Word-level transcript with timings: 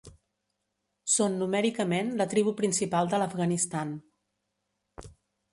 Són 1.15 1.35
numèricament 1.41 2.09
la 2.23 2.27
tribu 2.33 2.53
principal 2.63 3.13
de 3.15 3.23
l'Afganistan. 3.25 3.93